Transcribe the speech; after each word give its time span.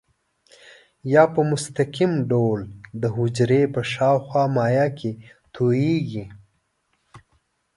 یا 1.13 1.23
په 1.33 1.41
مستقیم 1.51 2.11
ډول 2.31 2.59
د 3.01 3.03
حجرې 3.15 3.63
په 3.73 3.81
شاوخوا 3.93 4.43
مایع 4.55 4.87
کې 4.99 5.11
تویېږي. 5.53 6.25